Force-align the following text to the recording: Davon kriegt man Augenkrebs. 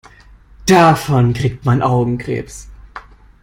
Davon 0.65 1.31
kriegt 1.31 1.63
man 1.63 1.83
Augenkrebs. 1.83 2.69